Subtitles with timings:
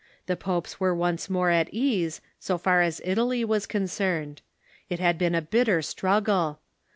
[0.25, 4.41] The popes were once more at ease, so far as Italy was concerned.
[4.89, 6.59] It had been a bitter struggle.